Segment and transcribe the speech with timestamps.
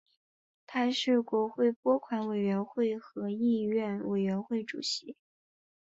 [0.65, 5.15] 他还是国会拨款委员会和议院委员会主席。